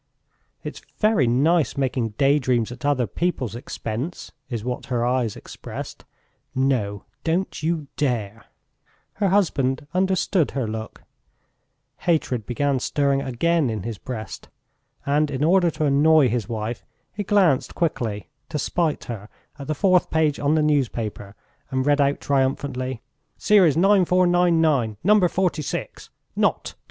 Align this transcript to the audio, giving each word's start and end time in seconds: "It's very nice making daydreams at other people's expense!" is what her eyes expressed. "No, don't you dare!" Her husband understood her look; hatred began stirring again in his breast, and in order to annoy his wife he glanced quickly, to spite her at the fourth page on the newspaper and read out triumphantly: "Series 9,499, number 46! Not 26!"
"It's 0.63 0.81
very 0.97 1.27
nice 1.27 1.77
making 1.77 2.15
daydreams 2.17 2.71
at 2.71 2.83
other 2.87 3.05
people's 3.05 3.55
expense!" 3.55 4.31
is 4.49 4.63
what 4.63 4.87
her 4.87 5.05
eyes 5.05 5.35
expressed. 5.35 6.05
"No, 6.55 7.05
don't 7.23 7.61
you 7.61 7.85
dare!" 7.97 8.45
Her 9.21 9.29
husband 9.29 9.85
understood 9.93 10.49
her 10.57 10.67
look; 10.67 11.03
hatred 11.99 12.47
began 12.47 12.79
stirring 12.79 13.21
again 13.21 13.69
in 13.69 13.83
his 13.83 13.99
breast, 13.99 14.49
and 15.05 15.29
in 15.29 15.43
order 15.43 15.69
to 15.69 15.85
annoy 15.85 16.29
his 16.29 16.49
wife 16.49 16.83
he 17.13 17.21
glanced 17.23 17.75
quickly, 17.75 18.27
to 18.49 18.57
spite 18.57 19.03
her 19.03 19.29
at 19.59 19.67
the 19.67 19.75
fourth 19.75 20.09
page 20.09 20.39
on 20.39 20.55
the 20.55 20.63
newspaper 20.63 21.35
and 21.69 21.85
read 21.85 22.01
out 22.01 22.19
triumphantly: 22.19 23.03
"Series 23.37 23.77
9,499, 23.77 24.97
number 25.03 25.27
46! 25.27 26.09
Not 26.35 26.63
26!" 26.63 26.75